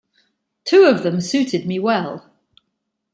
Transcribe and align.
Two 0.65 0.85
of 0.85 1.03
them 1.03 1.21
suited 1.21 1.67
me 1.67 1.77
well. 1.77 2.33